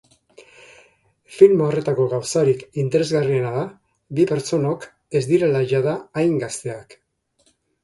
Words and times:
Film 1.39 1.61
horretako 1.65 2.07
gauzarik 2.13 2.63
interesgarriena 2.85 3.53
da 3.59 3.67
bi 4.21 4.27
pertsonok 4.33 4.89
ez 5.21 5.23
direla 5.35 5.65
jada 5.77 5.97
hain 6.25 6.37
gazteak. 6.49 7.01